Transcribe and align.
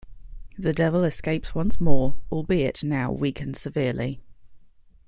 The 0.57 0.73
devil 0.73 1.03
escapes 1.03 1.53
once 1.53 1.79
more, 1.79 2.15
albeit 2.31 2.83
now 2.83 3.11
weakened 3.11 3.55
severely. 3.55 4.19